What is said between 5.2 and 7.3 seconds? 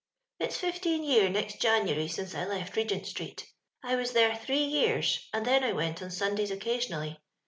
and then I went on Sundays occasionally.